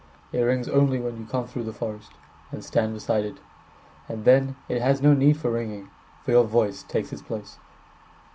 [0.31, 3.37] It rings only when you come through the forestAnd stand beside it.
[4.09, 5.91] And then, it has no need for ringing,
[6.25, 7.59] For your voice takes its place.